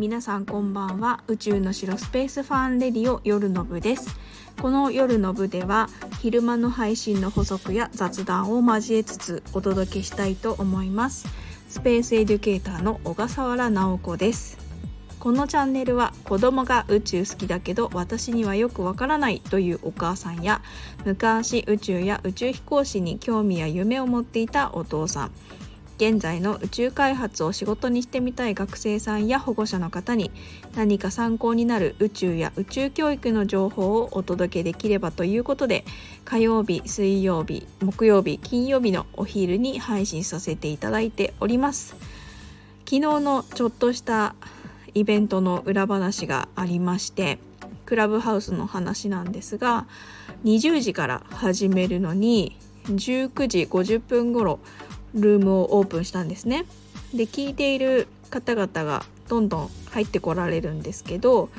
[0.00, 1.22] 皆さんこんばんは。
[1.26, 4.16] 宇宙の城スペースファンレディオ夜の部です。
[4.58, 5.90] この夜の部では
[6.22, 11.28] 昼間の配信の補足や雑談を交えつつお届けしたいと思います。
[11.68, 14.56] スペースエデュケーターの小笠原直子です。
[15.18, 20.62] このチャンネルは子供が宇宙好きだけど私にはよくわからないというお母さんや
[21.04, 25.30] 昔宇宙や宇宙飛行士に興味や夢を持っていたお父さん。
[26.00, 30.30] 現在の宇宙開発を仕事にしてみたい学生さんや保護者の方に
[30.74, 35.84] 何か参考になる宇宙や宇宙教育の情報をお届けできればということで
[36.24, 41.94] 火曜日水曜日木曜日金曜日のお昼に配信させていただいております。
[42.86, 44.34] 昨日のちょっとした
[44.94, 47.38] イベントの裏話がありまして
[47.84, 49.86] クラブハウスの話なんですが
[50.44, 52.56] 20時から始めるのに
[52.86, 54.60] 19時50分頃
[55.14, 56.64] ルームをオープンしたんですね。
[57.14, 61.50] で聞いている方々がどんどん入ってこられるんですけど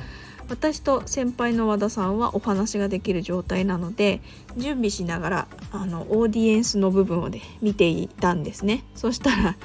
[0.49, 4.21] 私と先輩の和田さんはお話ができる状態なので
[4.57, 9.55] 準備しながらあのオーディエンスの部分をね見ていたんですねそしたら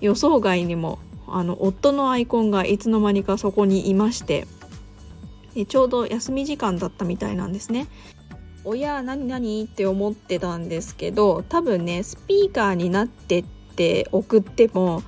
[0.00, 4.46] 予想外にもあの夫のアイコンがいつの間にかそこにいまして
[5.66, 7.88] ちょうど休み時間だったみたいなんですね
[8.64, 9.64] 親何何？
[9.64, 15.02] って思ってたんですけど多分ねスピーカーになってって送っても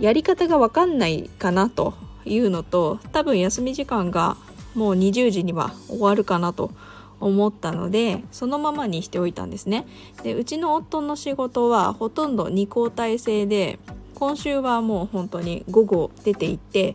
[0.00, 4.36] やり方が分かんないかなというのと多分休み時間が
[4.74, 6.70] もう20時には終わるかなと
[7.18, 9.86] 思ったのでそのままにしておいたんですね。
[10.22, 13.78] でうちの夫の仕事はほとんど2交代制で
[14.14, 16.94] 今週はもう本当に午後出て行って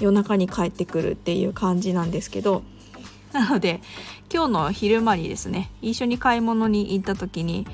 [0.00, 2.62] 夜中に帰ってくるっていう感じなんですけど
[3.36, 3.82] なので
[4.32, 7.66] 今日の昼間にですね一緒に買い物に行った時に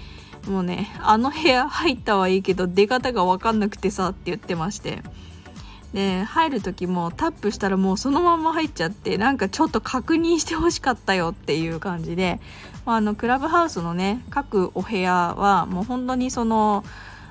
[0.48, 5.02] もうねあの部屋入ったはいいけど出方が分かんなくてさって言ってまして。
[5.94, 12.40] で入る時もタップしたらもうそのまま入っちゃってなんかちょっと確認してほしかったよっていう感じで、
[12.86, 16.82] まあ、あのクラブハウスのね各お部屋はもう本当にその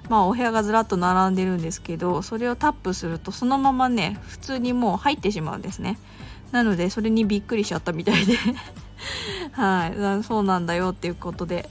[0.09, 5.97] まあお部屋がずらっと並んでるんですけどそれをタップするとそのままね普通にもう入ってしまうんですね。
[6.51, 8.35] なのでそれにびっくりしちゃったみたいで。
[9.53, 10.23] はい。
[10.23, 11.69] そうなんだよっていうことで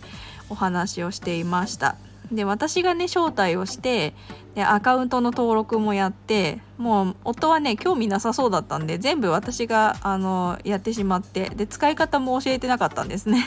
[0.48, 1.96] お話をしていました。
[2.32, 4.14] で私がね招待をして
[4.54, 13.46] でアカウントの登録もやってもう夫はね興味なさそうだったんで全部私があのやってしまってで使い方も教えてなかったんですね。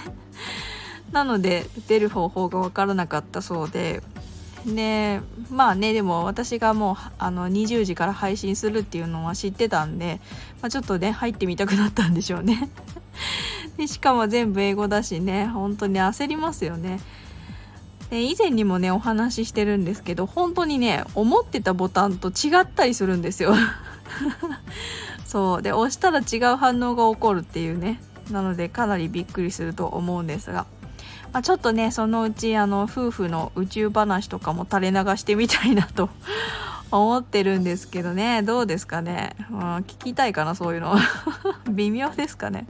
[1.11, 4.01] なので出る方法が分からなかったそうで
[4.65, 5.19] で
[5.51, 10.21] まあねでも私がもうあの20時から配信するっていうのは知ってたんで、
[10.61, 12.69] まあ、ちょっとね入ってみたくなったんでしょうね。
[13.77, 16.99] でしかも全部英語だしね本当に焦りますよね。
[18.09, 23.55] で以前にもねお話ししてるんですけど本当にね思ってたボタンと違ったりするんですよ。
[25.25, 25.61] そう。
[25.61, 27.99] で押したら違う反応が起こるっていうね。
[28.31, 30.65] なのでかなりびっくりすると思うんですが。
[31.33, 36.09] まあ、ちょっとねそのうちあの夫婦の宇宙話とかも垂れ流してみたいなと
[36.91, 38.43] 思ってるんですけどね。
[38.43, 40.95] どうですかね、まあ、聞きたいかなそういうの。
[41.69, 42.67] 微妙ですかね？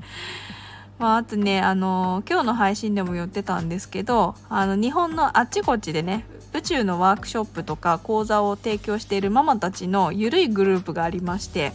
[0.97, 11.73] まあ、あとね、あの今日の配信でも言ってたんですけどあの日本のあっちこっちでね宇宙のワークショップとか講座を提供しているママたちのゆるいグループがありまして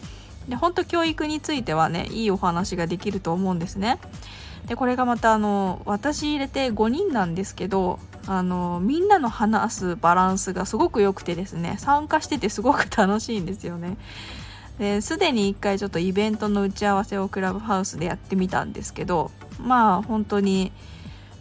[0.49, 3.99] で本当教育についてはねいいお話ができると思うんですね。
[4.69, 13.97] でこれがまたあの私入れて5人なんですけどあのみんなの話すバランスがすごく良くてですね参加しててすごく楽しいんですよね。
[14.79, 20.71] ですでに1回ちょっとイベントの打ち合わせをクラブハウスでやってみたんですけどまあ本当に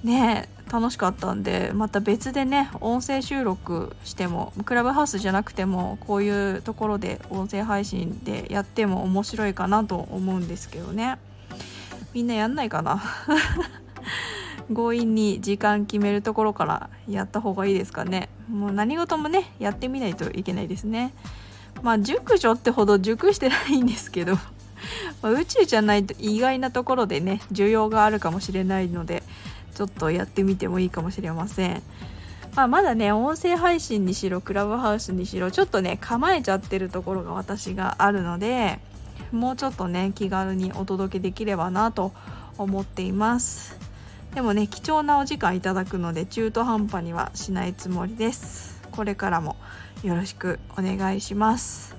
[0.03, 11.17] ね楽しかったんでまた別でね音声収録してもクラブハウスじゃなくてもこういうところで音声配信でやっても面白いかなと思うんですけどね。
[12.17, 12.99] みんなやんないかな。
[14.73, 18.29] 強引に時間決めるところからやった方がいいですかね。
[18.49, 21.13] もう何事もねやってみないといけないですね。
[21.83, 24.35] まあ熟女ってほど熟してないんですけど
[25.21, 29.21] ま宇宙じゃないと意外なところでね需要があるかもしれないので
[29.75, 31.83] ちょっとやってみてもいいかもしれません。
[32.55, 38.79] まあ、まだね音声配信にしろクラブハウスにしろちょっとね構えちゃってるところが私があるので
[39.31, 42.13] もうちょっとね気軽にお届けできればなと
[42.57, 43.77] 思っています。
[44.33, 48.81] でもね貴重なお時間いただくので中途半端にはしないつもりです。
[48.91, 49.55] これからも
[50.03, 51.95] よろしくお願いします。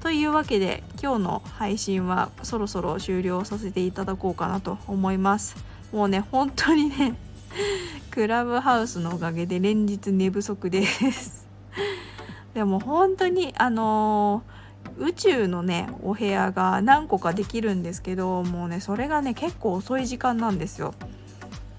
[0.00, 5.56] というわけで今日の配信はそろそろ終了させていただこうかなと思います。
[5.92, 7.14] もうね本当にね
[8.10, 11.46] クラブハウスのおかげで連日寝不足です。
[12.54, 14.55] でも本当にあのー
[14.98, 20.94] 宇宙のねお部屋が何個かできるんですけどもうねそれがね結構遅い時間なんですよ。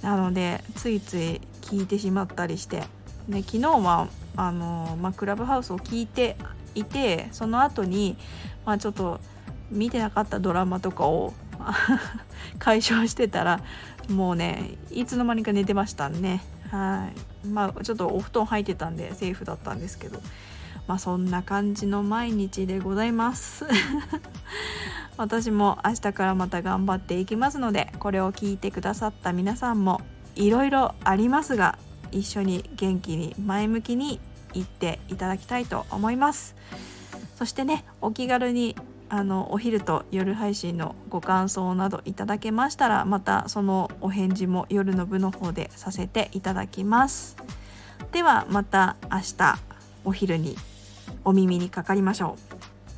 [0.02, 2.84] なのでついつい聞いてしまったりして。
[3.28, 4.08] で昨日は
[4.38, 6.38] あの、まあ、クラブハウスを聞いて
[6.76, 8.16] いてその後に
[8.66, 9.20] まあちょっと
[9.70, 11.34] 見てなかったドラマとかを
[12.58, 13.60] 解消してたら
[14.10, 17.10] もうねいつの間にか寝てましたねは
[17.44, 17.48] い。
[17.48, 20.22] まあちょっとお布団入ってたんでセーフだったんですけど。
[20.88, 23.66] まあそんな感じの毎日でございます。
[25.18, 30.02] 私も明日からまた頑張っていきますのでこれを聞いてくださった皆さんも
[30.36, 31.80] いろいろありますが
[32.12, 34.20] 一緒に元気に前向きに
[34.54, 36.56] いっていただきたいと思います。
[37.36, 38.76] そしてねお気軽に
[39.10, 47.38] あのお昼と夜配信のご感想などいただけましたらまたそのお返事も夜の部の方でさせていただきます。
[48.12, 49.60] ではまた明日
[50.04, 50.56] お昼に
[51.28, 52.38] お耳にかかりましょ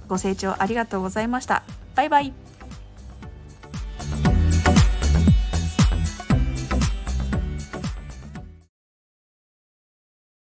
[0.06, 0.08] う。
[0.08, 1.64] ご清聴ありがとうございました。
[1.96, 2.32] バイバイ。